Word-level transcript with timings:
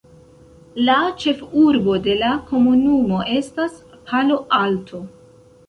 La 0.87 0.95
ĉefurbo 1.23 1.99
de 2.09 2.17
la 2.23 2.31
komunumo 2.49 3.21
estas 3.37 3.79
Palo 4.11 4.43
Alto. 4.65 5.07